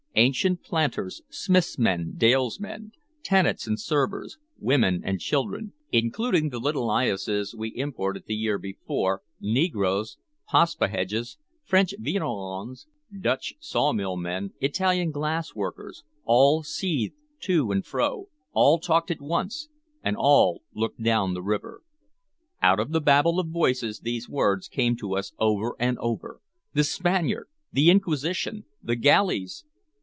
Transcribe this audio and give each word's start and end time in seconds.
Ancient 0.15 0.61
planters, 0.61 1.21
Smith's 1.29 1.79
men, 1.79 2.15
Dale's 2.17 2.59
men, 2.59 2.91
tenants 3.23 3.65
and 3.65 3.79
servants, 3.79 4.37
women 4.59 5.01
and 5.05 5.21
children, 5.21 5.71
including 5.89 6.49
the 6.49 6.59
little 6.59 6.91
eyases 6.91 7.55
we 7.55 7.73
imported 7.77 8.25
the 8.25 8.35
year 8.35 8.57
before, 8.57 9.21
negroes, 9.39 10.17
Paspaheghs, 10.49 11.37
French 11.63 11.95
vignerons, 11.97 12.87
Dutch 13.17 13.53
sawmill 13.61 14.17
men, 14.17 14.51
Italian 14.59 15.11
glassworkers, 15.13 16.03
all 16.25 16.61
seethed 16.61 17.15
to 17.43 17.71
and 17.71 17.85
fro, 17.85 18.27
all 18.51 18.79
talked 18.81 19.11
at 19.11 19.21
once, 19.21 19.69
and 20.03 20.17
all 20.17 20.61
looked 20.75 21.01
down 21.01 21.33
the 21.33 21.41
river. 21.41 21.83
Out 22.61 22.81
of 22.81 22.91
the 22.91 23.01
babel 23.01 23.39
of 23.39 23.47
voices 23.47 24.01
these 24.01 24.27
words 24.27 24.67
came 24.67 24.97
to 24.97 25.15
us 25.15 25.31
over 25.39 25.73
and 25.79 25.97
over: 25.99 26.41
"The 26.73 26.83
Spaniard!" 26.83 27.47
"The 27.71 27.89
Inquisition!" 27.89 28.65
"The 28.83 28.97
galleys!" 28.97 29.63